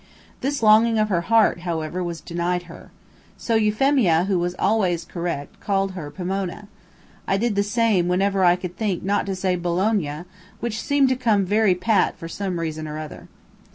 [0.39, 2.89] This longing of her heart, however, was denied her.
[3.37, 6.67] So Euphemia, who was always correct, called her Pomona.
[7.27, 10.23] I did the same whenever I could think not to say Bologna
[10.59, 13.27] which seemed to come very pat for some reason or other.